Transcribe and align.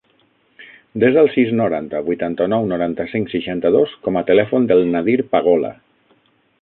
Desa 1.01 1.19
el 1.23 1.27
sis, 1.33 1.51
noranta, 1.59 2.01
vuitanta-nou, 2.07 2.65
noranta-cinc, 2.71 3.29
seixanta-dos 3.35 3.93
com 4.09 4.19
a 4.19 4.25
telèfon 4.31 4.67
del 4.73 4.83
Nadir 4.97 5.19
Pagola. 5.37 5.73